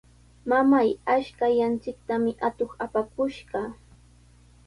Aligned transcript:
¡Mamay, 0.51 0.89
ashkallanchiktami 1.15 2.31
atuq 2.47 2.71
apakushqa! 2.85 3.61